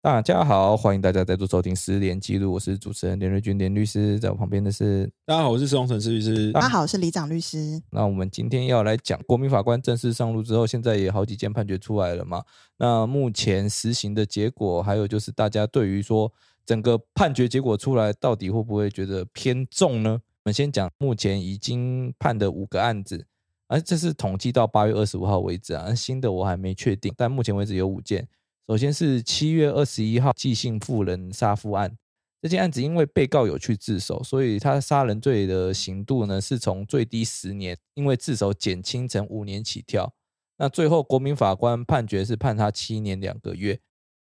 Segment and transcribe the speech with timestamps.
[0.00, 6.52] 大家好，欢迎大家再度收听《失联记录》，我是主持人连瑞君连律师，在我旁边的是大家好，我是施宏成施律师。
[6.52, 7.82] 大家好，我是李长律师。
[7.90, 12.44] 那我们今天要来讲国民法官正式上路之后，现在也好几件判决出来了嘛？
[12.76, 16.32] 那目前实行的结果，还有就是大家对于说
[16.64, 20.20] 整个判决结果出来，到底会不会觉得偏重呢？
[20.44, 23.26] 我们先讲目前已经判的五个案子，
[23.66, 28.28] 而这是统计到八月二十五号为止啊，新的我还没确定，但目前为止有五件。
[28.68, 31.96] 首先是七月二十一号寄信妇人杀夫案，
[32.42, 40.12] 这件案子因为被告有去自首，所以他杀人罪的刑度呢是从最低十年，因为自首减轻成五年起跳。
[40.58, 43.80] 那最后国民法官判决是判他七年两个月。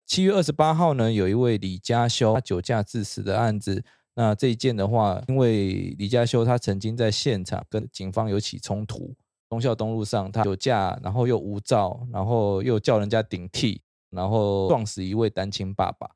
[0.05, 3.83] 七月二十八号呢，有一位李家修他酒驾致死的案子，
[4.15, 9.15] 那这一件的话，因为李家修他曾经在现场跟警方有起冲突，
[9.49, 13.81] 忠孝东路上他酒驾，然后又无照，然后又叫人家顶替。
[14.11, 16.09] 然后撞死一位单亲爸爸，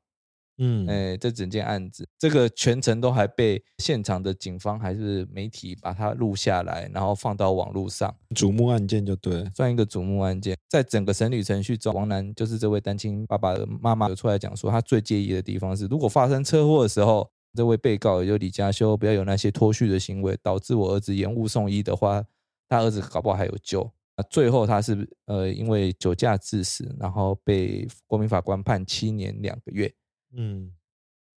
[0.57, 10.55] 嗯，哎，这整件案子，这个全程都还被现场的警方还是媒体把它录下来，然后放到网络上，瞩目案件就对，算一个瞩目案件。
[10.69, 22.23] 在整个审理程序中，王楠就是这位单亲爸爸的妈妈有出来讲说，他最介意的地方是，如果发生车祸的时候，这位被告也就李家修不要有那些脱序的行为，导致我儿子延误送医的话，
[22.67, 23.91] 他儿子搞不好还有救。
[24.15, 29.91] 那最后他是呃因为酒驾致死，然后被国民法官判七年两个月。
[30.35, 30.71] 嗯，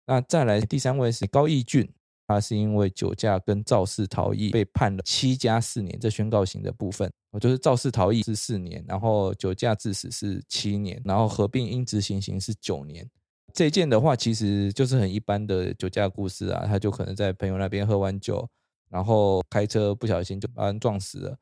[0.05, 1.87] 那再来第三位是高义俊，
[2.27, 13.07] 他是因为酒驾跟肇事逃逸被判了七加四年，这宣告刑的部分，我就是肇事逃逸是四年，然后酒驾致死是七年，然后合并应执行刑是九年。
[13.53, 18.49] 这件的话其实就是很一般的酒驾故事啊，他就可能在朋友那边喝完酒，
[18.89, 21.37] 然后开车不小心就把人撞死了。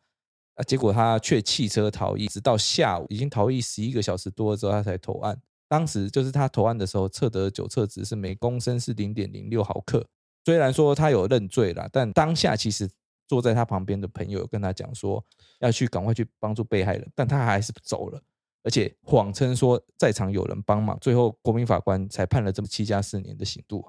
[0.56, 0.63] 啊！
[0.63, 5.39] 结果他却弃车逃逸，直到下午已经逃逸十一个小时多之后，他才投案。
[5.67, 10.06] 当时就是他投案的时候，测得酒测值是每公升是零点零六毫克。
[10.44, 12.89] 虽然说他有认罪了，但当下其实
[13.28, 15.23] 坐在他旁边的朋友跟他讲说
[15.59, 18.22] 要去赶快去帮助被害人，但他还是走了，
[18.63, 20.97] 而且谎称说在场有人帮忙。
[21.00, 23.85] 最后国民法官才判了这么七加四年的刑度。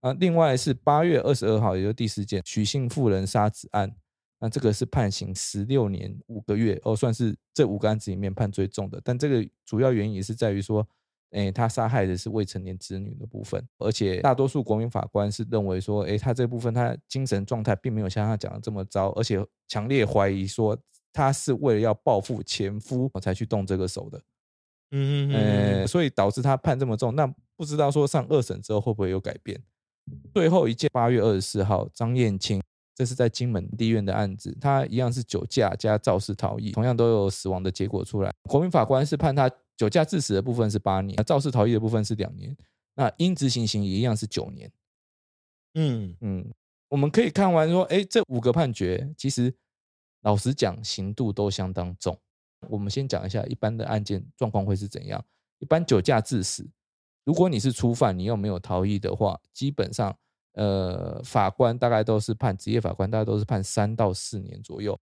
[0.00, 3.94] 啊，另外是八月二十二号，也就是第四件许姓妇人杀子案。
[4.40, 9.00] 那这个是判刑十六年五个月哦，算是这五个案子里面判最重的。
[9.04, 10.86] 但这个主要原因也是在于说，
[11.30, 20.78] 哎，他杀害的是未成年子女的部分，而且大多数国民法官是认为说，哎，他这部分他精神状态并没有像他讲的这么糟，而且强烈怀疑说
[21.12, 24.22] 他是为了要报复前夫才去动这个手的。
[24.90, 27.14] 嗯嗯嗯，所以导致他判这么重。
[27.14, 29.60] 那不知道说上二审之后会不会有改变？
[30.32, 32.62] 最后一件，八月二十四号，张燕青。
[32.98, 38.34] 这是在金门地院的案子，他一样是酒驾加肇事逃逸，同样都有死亡的结果出来。
[38.42, 42.56] 国民法官是判他酒驾致死的部分是八年，肇事逃逸的部分是两年，
[42.96, 44.68] 那应执行刑一样是九年。
[45.74, 46.52] 嗯嗯，
[46.88, 49.54] 我们可以看完说，哎，这五个判决其实
[50.22, 52.18] 老实讲，刑度都相当重。
[52.68, 55.24] 我们先讲一下一般的案件状况会是怎样。
[55.60, 56.68] 一般酒驾致死，
[57.22, 60.18] 如果你是初犯，你又没有逃逸的话，基本上。
[60.58, 64.98] 呃，法官大概都是判职业法官，大概都是判三到四年左右。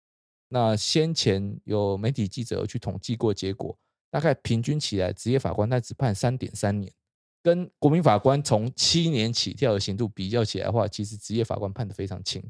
[0.48, 3.76] 那先前有媒体记者去统计过结果，
[4.12, 6.92] 大概平均起来，职业法官他只判三点三年，
[7.42, 12.40] 跟国民法官从七年起跳的刑度比较起来的话，其实职业法官判的非常轻。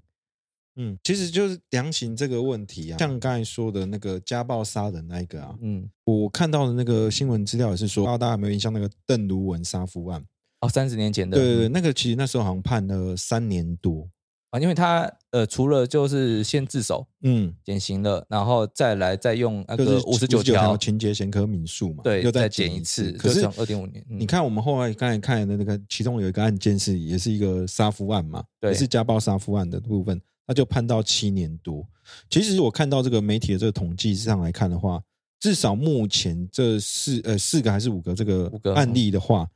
[0.77, 10.22] 嗯，其实就是量刑这个问题啊，像刚才说的那个家暴杀人那一个啊，嗯，我看到的那个新闻资料也是说，大家有没有印象那个邓如文杀夫案？
[10.60, 14.09] 哦，三十年前的，对对对，那个其实那时候好像判了三年多
[14.50, 24.05] 啊，因为他呃，除了就是先自首，嗯，减刑了，然后再来再用那个五十九条情节前科民诉嘛，对，又再减一次，可是二点五年。
[24.08, 31.87] 你看我们后来刚才看的那个，其中有一个案件是也是一个杀夫案嘛，也是家暴杀夫案的部分，他就判到七年多。
[32.29, 35.00] 其实我看到这个媒体的这个统计上来看的话，
[35.38, 39.49] 至少目前这四呃四个还是五个这个案例的话。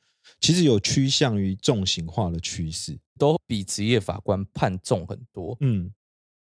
[0.45, 5.57] 其实有趋向于重刑化的趋势，都比职业法官判重很多。
[5.61, 5.91] 嗯，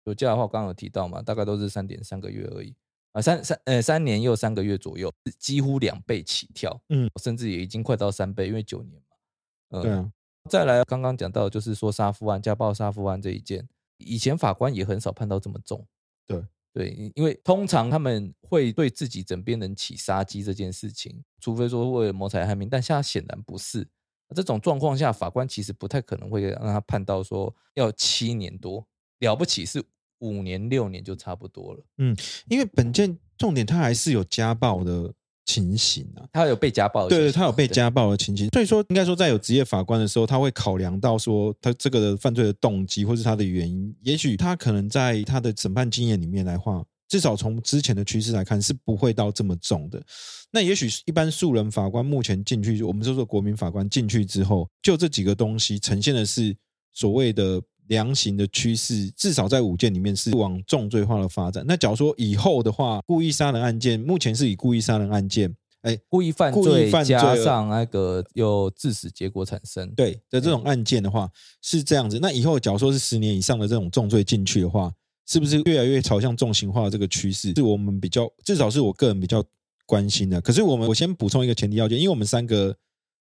[0.05, 2.75] 酒驾的话，刚刚有提到嘛，大概都是三点三个月而已
[3.13, 6.79] 啊，三三呃三年又三个月左右，几乎两倍起跳。
[6.89, 9.81] 嗯，甚至也已经快到三倍，因为九年嘛。
[9.81, 10.13] 对啊。
[10.47, 13.67] 再来，刚刚讲到就是说杀夫案、家暴杀夫案这一件，
[13.97, 15.83] 以前法官也很少判到这么重。
[16.27, 16.45] 对
[16.77, 23.87] 对，因为通常他们会对自己枕边人起杀机这件事情，除非说为了谋财害命，但现在显然不是。
[24.35, 28.87] 这种状况下，法官其实不太可能会让他判到说要七年多，
[29.17, 29.83] 了不起是
[30.19, 31.83] 五年六年就差不多了。
[31.97, 32.15] 嗯，
[32.47, 35.11] 因为本件重点他还是有家暴的
[35.47, 38.49] 情形啊，他有被家暴，对，他有被家暴的情形。
[38.49, 46.85] 所以说，应该说在有职业法官的时候，他会考量到说他这个犯罪的动机或是他的原因，也许他可能在他的审判经验里面来话。
[47.09, 50.03] 至少从之前的趋势来看，是不会到这么重的。
[50.51, 56.53] 那也许一般素人法官目前进去，我们就说国民法官进去之后，就这几个东西呈现的是
[56.91, 61.63] 所谓的量刑的趋势，至少在五件里面是往重罪化的发展。
[61.67, 71.29] 那假如说以后的话，故意杀人案件目前是以故意杀人案件，哎，故意犯罪加上那个有致死结果产生，对的这种案件的话
[71.61, 72.19] 是这样子。
[72.21, 74.91] 那以后假如说是十年以上的这种重罪进去的话。
[75.29, 77.51] 是不是越来越朝向重刑化的这个趋势？
[77.53, 79.43] 是我们比较，至少是我个人比较
[79.85, 80.39] 关心的。
[80.39, 82.73] 可是我们，我先补充一个前提要件，因为我们三个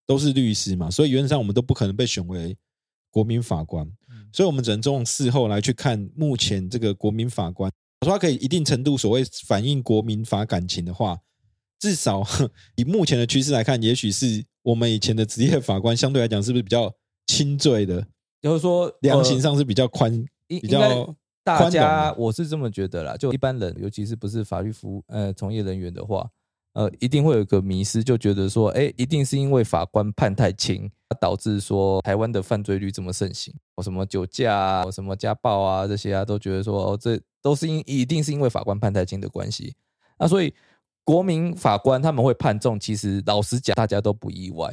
[0.07, 2.57] 都是律师嘛，所以原则上我们都不可能被选为
[3.11, 3.85] 国民法官，
[4.33, 7.71] 所以我们只能从事后来去看目前这个国民法官，
[8.01, 11.19] 我说他可以一定程度所谓反映国民法感情的话，
[11.79, 12.27] 至少
[12.77, 16.93] 以目前的趋势来看，也许是我们以前的职业法官相对来讲是不是比较
[17.27, 18.07] 轻罪的，
[18.43, 21.15] 就是说量刑上是比较宽，比较。
[21.47, 23.17] 大家，我是这么觉得啦。
[23.17, 26.29] 就一般人，尤其是不是法律服务呃从业人员的话，
[26.77, 33.51] 呃，一定会有一个迷失，就觉得说，哎，一定是因为法官判太轻，导致说台湾的犯罪率这么盛行，
[33.83, 39.75] 什么酒驾啊，什么家暴啊这些啊，都觉得说，哦，这都是因一定是因为法官判太轻的关系。
[40.19, 40.53] 那所以
[41.03, 44.71] 国民法官他们会判重，其实老实讲，大家都不意外。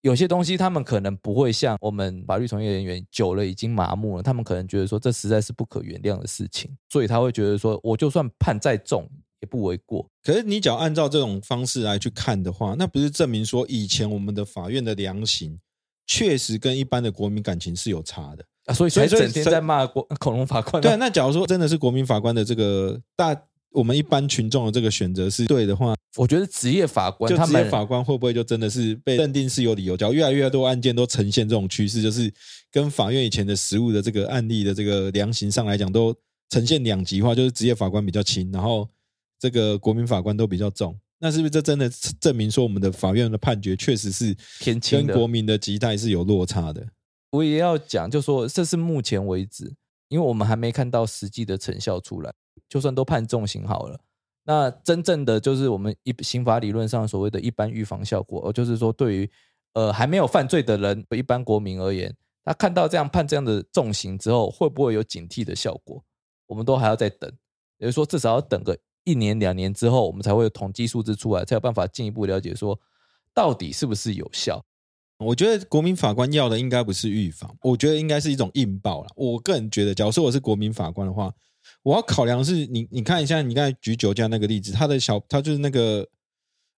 [0.00, 9.08] 有些东西他们可能不会像我们法律从业人员久了已经麻木了，他们可能觉得说这实在是不可原谅的事情，所以他会觉得说我就算判再重
[9.42, 10.08] 也不为过。
[10.24, 15.58] 可是你只要按照这种方式来去看的话，那不是证明说以前我们的法院的量刑
[16.06, 18.72] 确实跟一般的国民感情是有差的啊？
[18.72, 20.80] 所以才整天在骂国 恐龙法官。
[20.80, 23.36] 对，那假如说真的是国民法官的这个大。
[23.74, 29.96] 我们一般群众的这个选择是对的话，我觉得职业法官，就职业法官会不会就真的是被认定是有理由？
[29.96, 32.30] 只要越来越多案件都呈现这种趋势，就是
[32.70, 36.14] 跟法院以前的实务的这个案例的这个量刑上来讲，都
[36.50, 38.86] 呈现两极化，就是职业法官比较轻，然后
[39.42, 40.96] 这个国民法官都比较重。
[41.18, 41.90] 那是不是这真的
[42.20, 46.86] 证明说我们的法院的判决确实是偏轻，跟国民的期待是有落差的？
[47.30, 49.74] 我也要讲，就说这是目前为止，
[50.06, 52.32] 因为我们还没看到实际的成效出来。
[52.68, 53.98] 就算都判重刑好了，
[54.44, 59.30] 那真正的就是我们一刑法理论上所谓的一般预防效果，就是说对于
[59.72, 66.00] 呃还没有犯罪的人，一般国民而言，他看到这样判这样的重刑之后，会不会有警惕的效果？
[66.46, 67.30] 我们都还要再等，
[67.78, 72.78] 也就是说至少要等个一年两年之后，我们才会有统计数字出来，才有办法进一步了解说
[73.34, 74.64] 到底是不是有效。
[75.18, 79.08] 我觉得国民法官要的应该不是预防，我觉得应该是一种硬报了。
[79.16, 81.32] 我个人觉得，假如说我是国民法官的话。
[81.84, 86.04] 我要考量是你，你看一下，你刚才举酒驾那个例子，他的小他就是那个，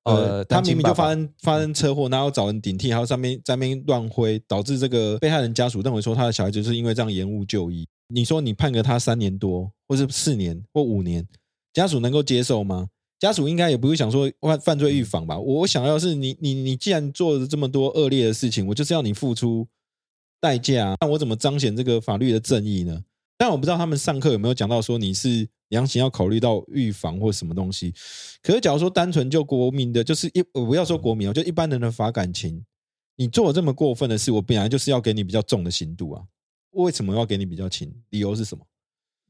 [0.04, 7.88] 呃，他明明就发生发生车祸，然后找人顶替，然后上面在那边乱挥，导致这个被害人家属认为说他的小孩就是因为这样延误就医。
[8.08, 11.26] 你说你判个他三年多，或是四年或五年，
[11.74, 12.88] 家属能够接受吗？
[13.18, 15.38] 家属应该也不会想说犯犯罪预防吧？
[15.38, 19.66] 我想要是你你你既然做了这么多恶劣的事情，我就是要你付出
[20.40, 23.02] 代价，那我怎么彰显这个法律的正义呢？
[23.36, 27.92] 但我不知道他们上课有没有讲到说你是量刑要考虑到预防或什么东西。
[28.42, 32.62] 可是假如说单纯就国民的，就是一我不要说国民哦，就一般人的法感情，
[33.16, 36.22] 你做了这么过分的事，我本来就是要给你比较重的刑度啊。
[36.72, 37.90] 为什么要给你比较轻？
[38.10, 38.64] 理由是什么？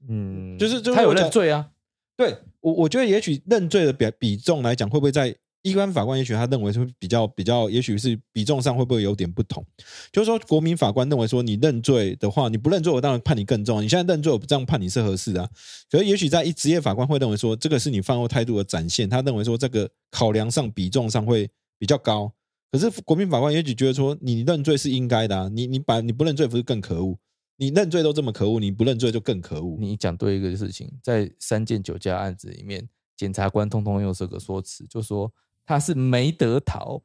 [0.08, 1.70] 嗯，就是他有认罪啊。
[2.16, 5.36] 对我，我觉得也许认罪的比比重来讲，会不会在？
[5.66, 9.64] 一般法官也许他认为是比较比较，也许是比重上会不会有点不同？
[10.12, 13.82] 就是说，国民法官认为说，你认罪的话，你不认罪，我当然判你更重。
[13.82, 15.48] 你现在认罪，我不这样判你是合适的。
[15.90, 19.08] 可是，也许在一职业法官会认为说，这个是你犯后态度的展现。
[19.08, 22.30] 他认为说，这个考量上比重上会比较高。
[22.70, 25.48] 可是，国民法官也许觉得说，你认罪是应该的啊。
[25.50, 27.16] 你你把你不认罪不是更可恶？
[27.56, 29.76] 你认罪都这么可恶，你不认罪就更可恶。
[29.78, 35.32] 你讲对一个事情，在三件酒驾案子里面，检察官通通用这个说辞，就说。
[35.66, 37.02] 他是没得逃，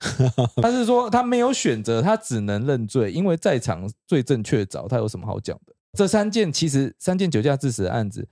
[0.62, 5.74] 他是说他没有选择，他只能认罪，因为在场罪证确凿，他有什么好讲的？
[5.92, 8.26] 这三件其实三件酒驾致死的案子，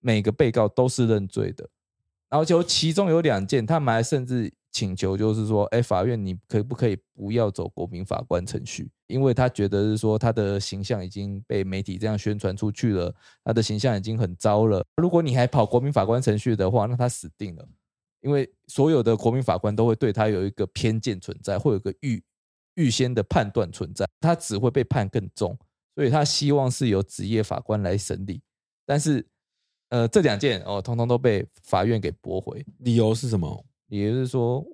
[0.00, 1.68] 每个被告都是认罪的，
[2.30, 8.90] 然后就其中有两件，他们还甚至请求，就是说，哎，法院你可不可以不要走国民法官程序？
[9.06, 14.84] 因为他觉得是说他的形象已经被媒体这样宣传出去了，他的形象已经很糟了。
[14.96, 17.68] 如果你还跑国民法官程序的话，那他死定了。
[18.20, 22.22] 因为所有的国民法官都会对他有一个偏见存在，会有个预
[22.74, 25.56] 预先的判断存在，他只会被判更重。
[25.94, 28.40] 所以他希望是由职业法官来审理，
[28.86, 29.26] 但是。
[29.90, 32.62] 呃，这两件哦，通通都被法院给驳回。
[32.80, 33.64] 理由是什么？
[33.88, 34.64] 也就是说，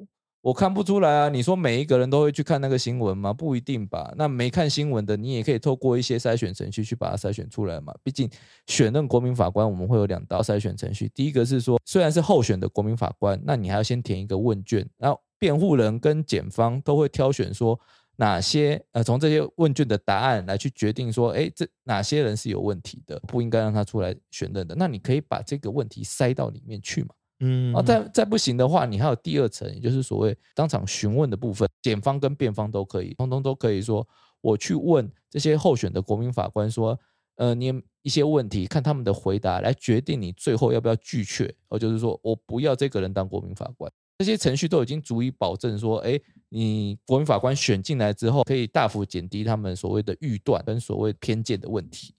[0.41, 1.29] 我看不出来啊。
[1.29, 3.33] 你说每一个人都会去看那个新闻吗？
[3.33, 4.13] 不一定吧。
[4.17, 7.95] 那没看新闻的，你也可以透过一些筛选程序去把它筛选出来嘛。
[8.03, 8.29] 毕竟
[8.67, 11.11] 选任国民法官，我们会有两道筛选程序。
[11.15, 17.79] 第一个是说，虽然是候选的国民法官，那你还要先填一个问卷，然后辩护人跟检方都会挑选说。
[18.17, 24.75] 哪些呃，从这些问卷的答案来去决定说，哎，这哪些人是有问题的，不应该让他出来选任的？
[24.77, 27.09] 那你可以把这个问题塞到里面去嘛？
[27.41, 34.07] 嗯，啊，再再不行的话，你还有第二层，也就是所谓当场询问的部分，检方跟辩方都可以，通通都可以说，
[34.41, 36.99] 我去问这些候选的国民法官说，
[37.37, 37.73] 呃，你
[38.03, 43.91] 一些问题，看他们的回答来决定你最后要不要拒绝，哦就是说我不要这个人当国民法官。
[44.19, 52.15] 这些程序都已经足以保证说，哎，你国民法官选进来之后，可以大幅减低他们所谓的预断跟所谓偏见的问题。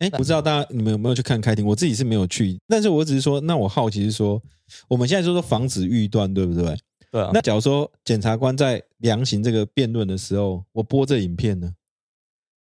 [0.00, 1.64] 哎，不知道大家你们有没有去看开庭？
[1.64, 4.42] 我自己是没有去，但是我只是说，那我好奇是说，
[4.88, 6.76] 我们现在说说防止预断，对不对？
[7.12, 7.30] 对啊。
[7.32, 11.72] 那假如说检察官在量刑这个辩论的时候，我播这影片呢？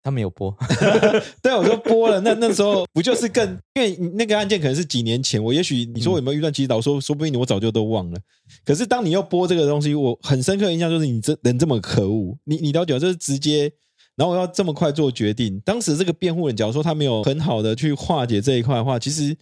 [0.04, 0.52] 他没有播，
[1.44, 2.20] 对，我就播了。
[2.22, 6.52] 那那时候不就是更，因为那个案件可能是几年前，我也许你说有没有预断？
[6.52, 8.20] 其实老说说不定我早就都忘了。
[8.66, 13.72] 可是当你要播这个东西，我很深刻印象就是你这人这么可恶，你你了解就是直接，
[14.16, 15.60] 然后我要这么快做决定。
[15.62, 19.36] 当时这个辩护人假如说他没有很好的去化解这一块的话，其实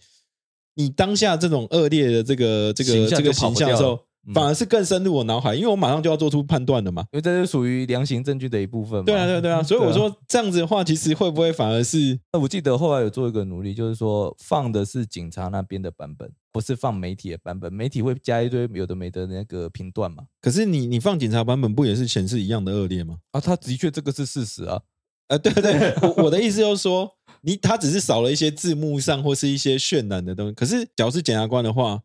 [0.74, 3.98] 你当下这种恶劣的这个这个这个形象的时候。
[4.34, 7.02] 反而是更深入我脑海，因为我马上就要做出判断了嘛。
[7.12, 9.02] 因为这是属于量刑证据的一部分。
[9.04, 12.18] 对啊，对啊对啊，所以我说这样子的话，其实会不会反而是？
[12.32, 17.72] 那我记得后来有做一个努力，就是说放的是警察那边的版本，不是放媒体的版本。
[17.72, 20.24] 媒体会加一堆有的没的那个评断嘛。
[20.42, 23.16] 可是你你放警察版本，不也是显示一样的恶劣吗？
[23.32, 24.80] 啊，他的确这个是事实啊。
[25.28, 27.10] 啊，对对， 我我的意思就是说，
[27.40, 30.52] 你他只是少了一些字幕上或是一些渲染的东西。
[30.52, 32.00] 可是，假如是检察官的话。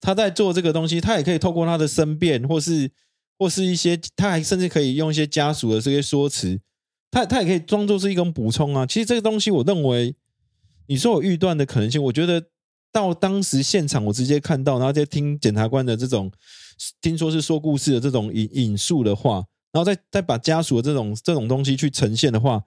[0.00, 2.90] 他在做这个东西，他也可以透过他的申辩，或是
[3.38, 6.60] 或是一些，他还甚至可以用一些家属的这些说辞，
[7.10, 8.86] 他他也可以装作是一种补充啊。
[8.86, 10.14] 其实这个东西，我认为
[10.86, 12.42] 你说有预断的可能性，我觉得
[12.92, 16.30] 到当时现场我直接看到，然后再听检察官的这种
[17.00, 22.62] 听说是说故事的这种引引述的话，然后再再把家属的这种这种东西去呈现的话。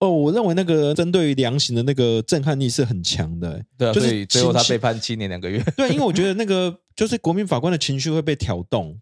[0.00, 5.60] 哦，我认为那个针对于量刑的那个震撼力是很强的，对，就是最后他被判七年两个月。
[5.76, 8.96] 对，因为我觉得那个就是国民法官的情绪会被挑动，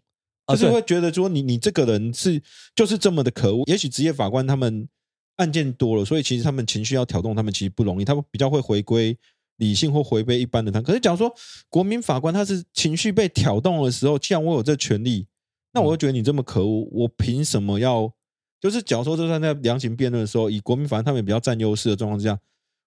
[0.47, 2.41] 就是会觉得说你你这个人是
[2.75, 3.63] 就是这么的可恶。
[3.67, 4.89] 也许职业法官他们
[5.35, 9.15] 案件多了，所以其实他们情绪要挑动他们其实不容易，他们比较会回归
[9.57, 10.81] 理性或回归一般的他。
[10.81, 11.31] 可是假如说
[11.69, 15.27] 国民法官他是情绪被挑动的时候，既然我有这权利，
[15.73, 18.11] 那我就觉得你这么可恶，我凭什么要？
[18.59, 22.39] 就是假如说，就算在量刑辩论的时候，以国民法官他们比较占优势的状况之下，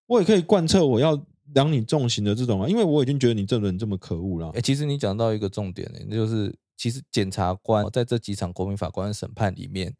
[0.06, 1.20] 我也可以贯彻我要
[1.54, 4.50] 量你重刑的这种啊，因为我已经觉得你这人这么可恶了。
[4.50, 9.94] 哎，其实你讲到一个重点呢，那就是其实检察官在这几场国民法官审判里面，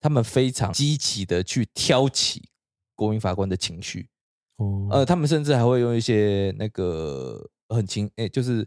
[0.00, 2.48] 他们非常积极的去挑起
[2.94, 4.08] 国民法官的情绪。
[4.56, 8.66] 哦，呃，他们甚至还会用一些那个很情，哎，就是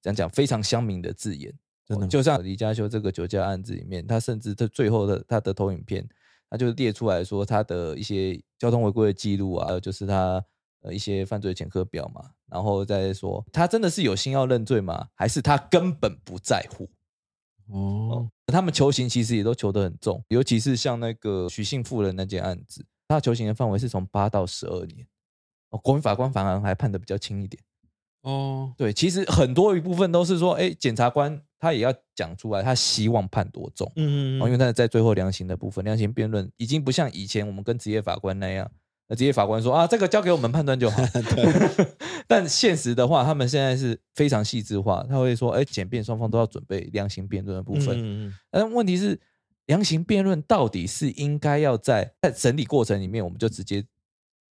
[0.00, 1.52] 讲讲非常乡民的字眼。
[2.08, 6.08] 就像李家修这个酒驾案子里面，他甚至他最后的他的投影片，
[6.48, 10.44] 他就列出来说他的一些交通违规的记录啊，还有就是他
[10.82, 15.08] 呃一些犯罪前科表嘛，然后再说他真的是有心要认罪吗？
[15.14, 16.88] 还是他根本不在乎？
[17.72, 25.06] 哦，他们求刑其实也都求得很重，尤其是像那个许姓妇人那件案子，他求刑的范围是从八到十二年，
[25.70, 27.62] 哦，国民法官反而还判的比较轻一点。
[28.22, 38.70] 哦，对，其实很多一部分都是说，哎，检察官他也要讲出来，他希望判多重，嗯嗯，因为他在最后量刑的部分，量刑辩论已经不像以前我们跟职业法官那样，
[39.08, 41.02] 那职业法官说啊，这个交给我们判断就好。
[42.28, 47.98] 但现实的话，他们现在是非常细致化，他会说，哎，检辩双方都要准备量刑辩论的部分。
[47.98, 49.18] 嗯嗯，但问题是，
[49.64, 53.82] 量刑辩论到底是应该要在在审理过程里面，我们就直接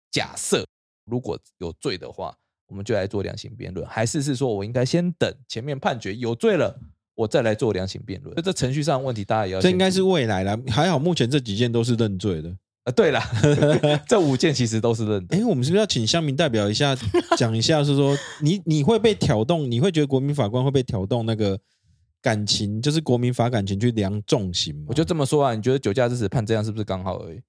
[0.09, 0.65] 假设，
[1.05, 2.35] 如果有罪的话。
[2.71, 6.73] 我们就来做量刑辩论，还是是说我应该先等前面判决有罪了，
[7.15, 8.33] 我再来做量刑辩论？
[8.41, 9.59] 这程序上问题，大家也要。
[9.59, 12.49] 这应该是未来了，还好目前这几件都是认罪的
[12.85, 12.91] 啊。
[12.93, 13.19] 对了，
[14.07, 15.25] 这五件其实都是认。
[15.31, 16.97] 哎，我们是不是要请乡民代表一下
[17.37, 21.59] 讲一下，是说你你会被挑动，你会觉得国民法官会被挑动那个
[22.21, 24.85] 感情，就是国民法感情去量重刑。
[24.87, 27.41] 我就这么说啊，你觉得酒驾致死判这样是不是刚好而已？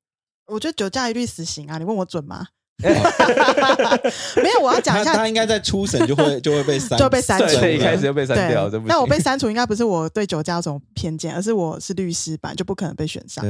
[0.47, 1.79] 我觉得酒驾一律死刑啊！
[1.79, 2.49] 你问我准吗？
[2.83, 8.69] 没有，我要讲一下，他应该在初审就会 就会被删，就被删除，一开始就被删掉。
[8.87, 13.45] 那我被删除应该不是我对酒驾有什么偏见，而是我是律师版，就不可能被选上。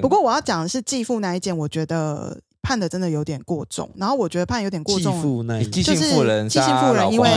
[0.00, 2.38] 不过我要讲的是继父那一件，我觉得。
[2.60, 7.28] 判的真的有点过重，然后我觉得判有点过重，就是妇人，继性妇人，因为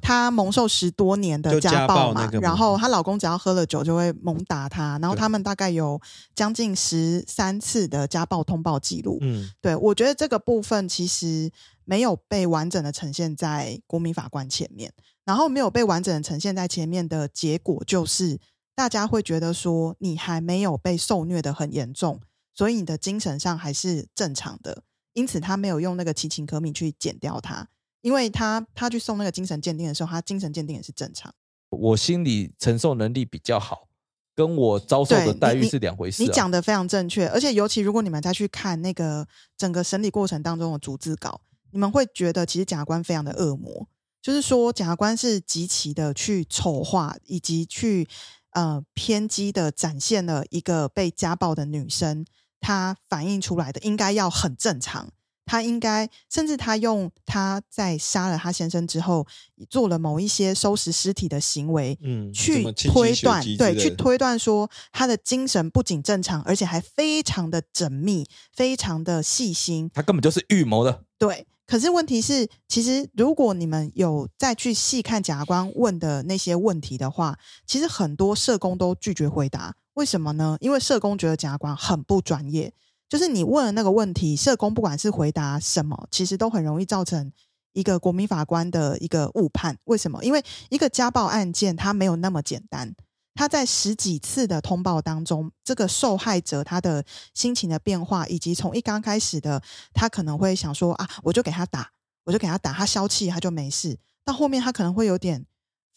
[0.00, 6.00] 她蒙受十多年的家暴嘛，然后她老公只要喝了酒就会猛打她，然后他们大概有
[6.34, 9.18] 将近十三次的家暴通报记录。
[9.20, 11.50] 嗯，对我觉得这个部分其实
[11.84, 14.92] 没有被完整的呈现在国民法官前面，
[15.24, 18.38] 然后没有被完整的呈现在前面的结果就是
[18.74, 22.20] 大家会觉得说你还没有被受虐的很严重。
[22.54, 24.82] 所以你的精神上还是正常的，
[25.14, 27.68] 因此他没有用那个其情可悯去减掉他，
[28.02, 31.34] 因为他他去送那个精神鉴定的时候，他精神鉴定也是正常。
[31.70, 33.88] 我心理承受能力比较好，
[34.34, 36.22] 跟我遭受的待遇是两回事。
[36.22, 41.40] 你讲的非常正确，而且尤其如果你们再去看那个整个审理过程当中的逐字稿，
[41.70, 43.88] 你们会觉得其实检察官非常的恶魔，
[44.20, 48.06] 就是说检察官是极其的去丑化以及去
[48.50, 52.26] 呃偏激的展现了一个被家暴的女生。
[52.62, 55.10] 他反映出来的应该要很正常，
[55.44, 59.26] 他应该甚至他用他在杀了他先生之后
[59.68, 71.04] 做了某一些收拾尸体的行为，嗯，去推断，对，去推断说他的精神不仅正常，而且还非常的缜密，非常的细心，他根本就是预谋的。
[71.18, 79.74] 对，可是问题是，其实如果你们有再去细看检察官问的那些问题的话，其实很多社工都拒绝回答。
[79.94, 80.56] 为什么呢？
[80.60, 82.72] 因为社工觉得检察官很不专业，
[83.08, 87.30] 就是你问的那个问题，社工不管是回答什么，其实都很容易造成
[87.74, 89.76] 一个国民法官的一个误判。
[89.84, 90.24] 为什么？
[90.24, 92.94] 因为一个家暴案件它没有那么简单，
[93.34, 101.90] 他在十几次的通报当中，这个受害者他的心情的变化，以及从一刚开始的他可能会想说啊，我就给他打，
[102.24, 105.44] 我就给他打，他消气他就没事，到后面他可能会有点。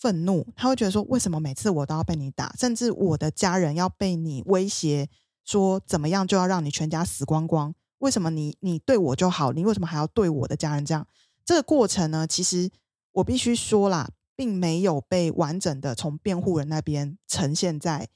[0.06, 2.54] 愤怒，他会觉得说：“为什么每次我都要被你打？
[2.60, 5.10] 甚至我的家人要被你威胁，
[5.44, 7.74] 说怎么样就要让你全家死光光？
[7.98, 11.08] 为什么你你对我就好，你为什么还要对我的家人这样？
[11.44, 12.28] 这个过程呢？
[12.28, 12.70] 其实
[13.14, 18.08] 我必须说啦，并没有被完整的从辩护人那边呈现在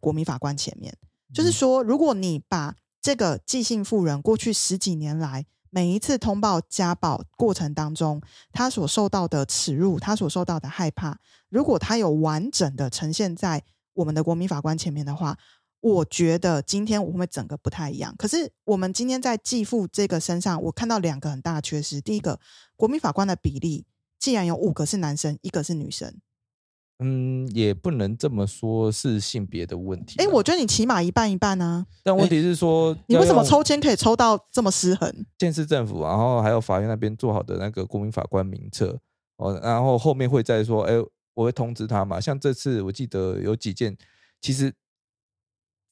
[0.00, 0.92] 国民法官前面。
[1.32, 8.20] 就是说，如果你把这个寄信妇人过去十几年来。”每一次通报家暴过程当中，
[8.52, 11.16] 他所受到的耻辱，他所受到的害怕，
[11.48, 13.62] 如果他有完整的呈现在
[13.94, 15.38] 我们的国民法官前面的话，
[15.80, 18.14] 我觉得今天我会整个不太一样。
[18.18, 22.00] 可是我们今天在继父这个身上，我看到两个很大的缺失。
[22.00, 22.38] 第一个，
[22.76, 23.86] 国民法官的比例，
[24.18, 26.14] 既然有五个是男生，一个是女生。
[27.02, 30.16] 嗯，也不能这么说，是性别的问题。
[30.18, 31.86] 哎，我觉得你起码一半一半啊。
[32.02, 35.10] 但问题是说，你为什么抽签可以抽到这么失衡？
[35.38, 38.98] 县市政府，然后还有法院那边做好的那个国民法官名册
[39.36, 40.94] 哦，然后后面会再说，哎，
[41.32, 42.20] 我会通知他嘛。
[42.20, 43.96] 像这次我记得有几件，
[44.40, 44.72] 其实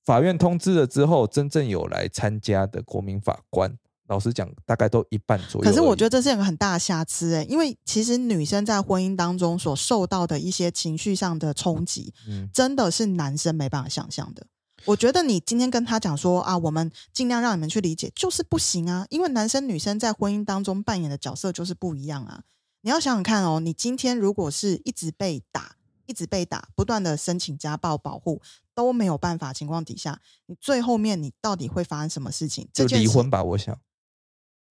[0.04, 3.78] 法院通知了之后，真正有来参加的国民法官。
[4.08, 5.70] 老实讲，大概都一半左右。
[5.70, 14.46] 可是我觉得这是一个很大的瑕疵哎，因为其实女生在婚姻当中所受到的一些情绪上的冲击，嗯，真的是男生没办法想象的。
[14.84, 22.42] 我觉得你今天跟他讲说啊，我们尽量让你们去理解，就是不行啊，因为男生女生在婚姻当中扮演的角色就是不一样啊。
[22.82, 25.72] 你要想想看哦，你今天如果是一直被打，
[26.06, 28.40] 一直被打，不断的申请家暴保护
[28.72, 32.68] 都没有办法情况底下，你最后面你到底会发生什么事情？
[32.72, 33.76] 就离婚吧，我想。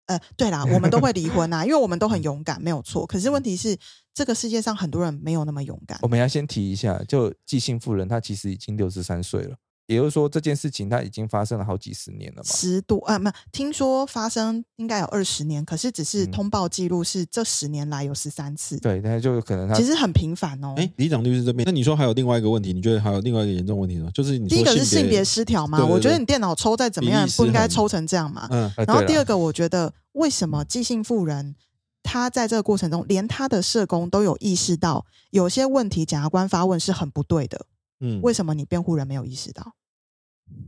[0.08, 3.06] 呃，对啦，我们都会离婚啊，因为我们都很勇敢，没有错。
[3.08, 3.76] 可是问题是，
[4.14, 5.98] 这个世界上很多人没有那么勇敢。
[6.02, 9.56] 我们要先提一下，就寄信夫人，她其实已经六十三岁了。
[9.88, 12.44] 也就是说，这件事情它已经发生了好几十年了嘛？
[12.44, 18.80] 十多啊，没有听说发生应该有二十年，可是只是通报记录是这十年来有十三次。
[18.80, 20.74] 对，那就可能他其实很频繁哦。
[20.78, 22.74] 哎，李长律师这边，那你说还有另外一个问题？
[22.74, 24.10] 你觉得还有另外一个严重问题吗？
[24.14, 25.86] 就是你第一个是性别失调吗？
[25.86, 28.48] 我觉得你电脑抽再怎么样不应该抽成这样嘛。
[28.50, 28.72] 嗯。
[28.88, 31.56] 然后第二个，我觉得为什么寄信妇人
[32.02, 37.68] 他在这个过程中，连他的社工都有意识到有些问题，检察官发问是很不对的。
[38.00, 38.22] 嗯。
[38.22, 39.74] 为什么你辩护人没有意识到？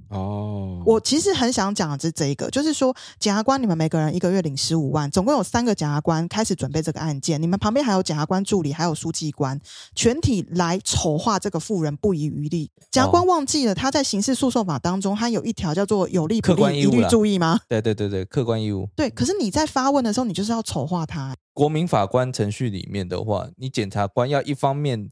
[0.09, 9.59] 哦，我其实很想讲的是这一个，就是说检察官，你们每个人一个月领十五万，总共有三个检察官开始准备这个案件，你们旁边还有检察官助理，还有书记官，
[9.93, 12.71] 全体来丑化这个富人不遗余力。
[12.89, 17.59] 检察官忘记了他在刑事诉讼法当中，他有一条叫做有利不利一律注意吗？
[17.69, 18.89] 对对对对，客观义务。
[18.95, 21.35] 对，可是你在发问的时候，你就是要丑化他。
[21.53, 25.07] 国民法官程序里面的话，你检察官要一方面。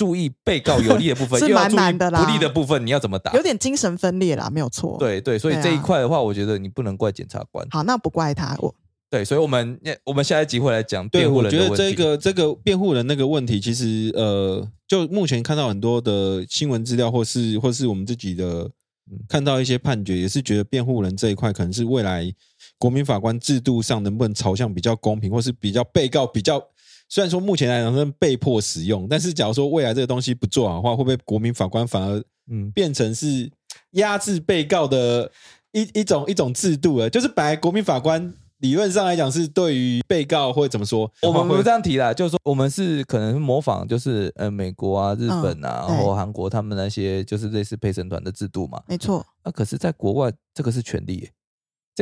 [0.00, 3.34] 注意被告有利的部分，是蛮难的啦不利的部分，你要怎么打？
[3.34, 7.66] 有点精神分裂啦，没有错。，对对，所以这一块的话，我觉得你不能怪检察官。
[7.70, 8.74] 好，那不怪他，我
[9.10, 11.94] 对，所以我们我们下一集会来讲，辩护我觉得人的问题。
[11.94, 18.70] 这个这个辩护人那个问题，其实呃，就目前看到很多的新闻资料，或是或是我们自己的
[19.10, 22.32] 嗯看到一些判决，也是觉得辩护人这一块可能是未来
[22.78, 26.58] 国民法官制度上能不能朝向比较公平，或是比较被告比较。
[27.10, 33.50] 虽然说目前来讲是被迫使用，但是假如说未来这个东西不做好的话，会不会国民法官反而嗯，变成是
[33.92, 35.30] 压制被告的
[35.72, 37.10] 一一种一种制度了？
[37.10, 48.80] 就是本来国民法官理论上来讲是对于被告或怎么说，我们会不这样提啦，就是说我们是可能模仿，就是呃美国啊、日本啊，嗯然后韩国他们那些就是类似陪审团的制度嘛。
[48.86, 49.26] 没错。
[49.42, 51.32] 啊，可是在国外这个是权利耶，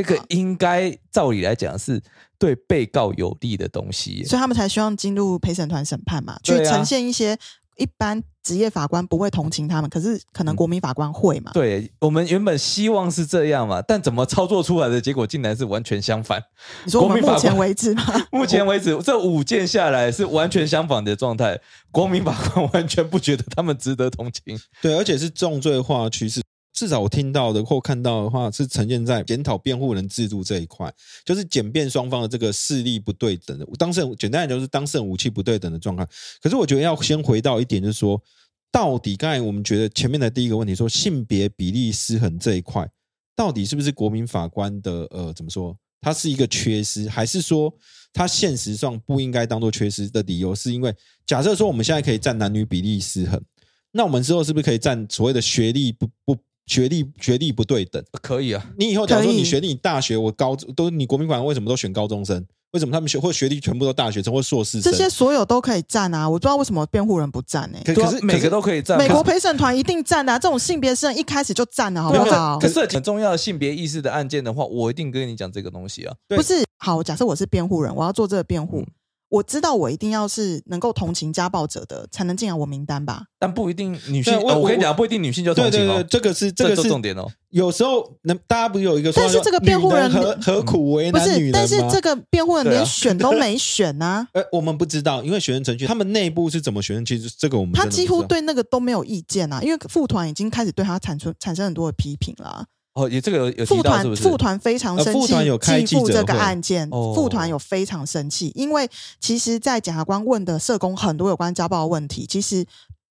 [0.02, 2.00] 这个好应该照理来讲是
[2.38, 4.24] 对被告有利的东西。
[4.24, 7.36] 所以他们才希望进入陪审团审判嘛，去呈现一些
[7.76, 11.50] 一般职业法官不会同情他们，可是可能国民法官会嘛。
[11.52, 16.42] 嗯对我们原本希望是这样嘛，但怎么操作出来的结果竟然是完全相反。
[16.84, 21.60] 你说我们国民法官目前为止吗， 目前为止， 这五件下来是完全相反的状态。
[21.90, 24.58] 国民法官完全不觉得他们值得同情。
[24.80, 26.40] 对，而且是重罪化的趋势。
[26.78, 36.08] 至少我听到的或看到的话，是呈现在检讨辩护人制度这一块，就是检辩双方的这个势力不对等的，当事人简单来讲就是当事人武器不对等的状况。
[36.40, 38.22] 可是我觉得要先回到一点，就是说，
[38.70, 42.88] 到底刚才我们觉得前面的第一个问题说性别比例失衡这一块，
[43.34, 45.76] 到底是不是国民法官的呃怎么说？
[46.00, 47.74] 它是一个缺失，还是说
[48.12, 50.94] 它现实上不应该当做缺失的理由，是因为
[51.26, 53.42] 假设说我们现在可以占男女比例失衡，
[53.90, 56.36] 那我们之后是不是可以占所谓的学历不不
[56.68, 58.00] 学历学历不对等？
[58.22, 62.46] 可以啊，你以后假如说你学历你大学我高都你国民法官为什么都选高中生？
[62.72, 64.92] 为什么他们学或学历全部都大学生或硕士生？
[64.92, 68.98] 这些所有都可以占啊，我不知道为什么辩护人不占呢、可可是每个都可以占。
[68.98, 72.68] 美国陪审团一定占的、啊，这种性别是一开始就占了，好不好可？
[72.68, 76.14] 是很重要的性别意识的案件的话，我一定跟你讲这个东西啊。
[76.28, 78.86] 不是，好，假设我是辩护人，我要做这个辩护，嗯
[79.30, 83.24] 我知道我一定要是能够同情家暴者的，才能进来我名单吧？
[83.38, 86.08] 但不一定女性，我我呃我跟你讲，不一定女性就同情哦对对对，。
[86.08, 87.26] 这个是这个是这重点哦。
[87.50, 102.66] 有时候能大家不是有一个说，但是这个辩护人何何苦为不是，难女人吗但是这个辩护人连 选都没选啊， 呃，我们不知道，因为学生程序他们内部是怎么选，其实这个我们他真的不知道几乎对那个都没有意见啊，因为副团已经开始对他产生产生很多的批评了啊。
[102.98, 104.22] 哦，也这个有有提副团到是不是？
[104.22, 108.88] 副团非常呃生气，副团有开记者继父这个案件，哦副团有非常生气，因为
[109.20, 112.64] 其实，在检察官问的社工很多有关家暴的问题，其实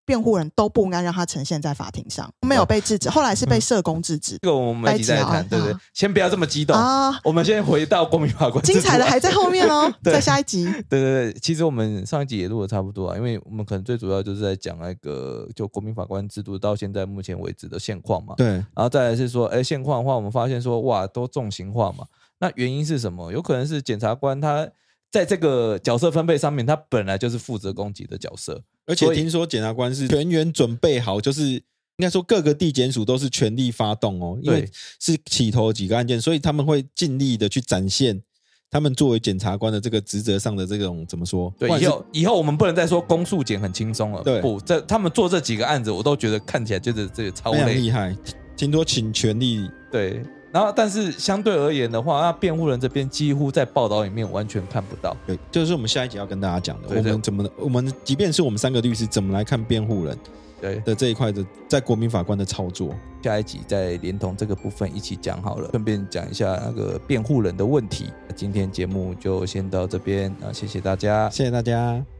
[0.07, 5.75] 辩护人都不应该让他呈现在法庭上，没有被制止，后来是被社工制止这个我们媒体再来谈，对不对？
[5.93, 7.19] 先不要这么激动，啊。
[7.25, 8.63] 我们先回到公民法官。
[8.63, 10.63] 精彩的还在后面哦， 对在下一集。
[10.89, 18.33] 对对对，其实我们上一集也录的差不多啊，因为我们可能最主要就是在讲那个就国民法官制度到现在目前为止的现况嘛。
[18.37, 22.05] 对然后再来是说，哎，现况的话，我们发现说，哇，都重型化嘛。
[22.39, 23.29] 那原因是什么？
[23.33, 24.69] 有可能是检察官他
[25.11, 28.61] 在这个角色分配上面，他本来就是负责攻击的角色。
[28.87, 31.61] 而且听说检察官是全员准备好，就是应
[31.99, 34.67] 该说各个地检署都是全力发动哦，因为
[34.99, 38.21] 是起头几个案件，所以他们会尽力的去展现
[38.69, 41.53] 他们作为检察官的这个职责上的这种怎么说？
[41.59, 44.23] 对，以后以后我们不能再说公诉检很轻松了。
[44.23, 47.75] 对不，这他们做这几个案子，我都觉得看起来就是这个超累。
[47.75, 48.15] 厉害，
[48.55, 50.21] 听说请全力对，
[50.51, 55.15] 然后但是相对而言的话，那辩护人这边几乎在报道里面完全看不到。
[55.25, 60.17] 对，就是我们下一集要跟大家讲的，我们怎么，我们即便是我们三个律师怎么来看辩护人
[60.59, 62.95] 对，的这一块的，在国民法官的操作。
[63.21, 68.05] 下一集再连同这个部分一起讲好了，顺便讲一下那个辩护人的问题。
[68.33, 71.29] 今天节目就先到这边啊，谢谢大家。
[71.29, 72.16] 谢谢大家。